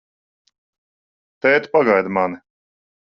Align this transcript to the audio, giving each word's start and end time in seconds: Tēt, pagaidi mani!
Tēt, 1.47 1.69
pagaidi 1.77 2.15
mani! 2.21 2.41